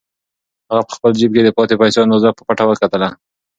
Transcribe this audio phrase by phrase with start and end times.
[0.69, 3.09] هغه په خپل جېب کې د پاتې پیسو اندازه په پټه وکتله.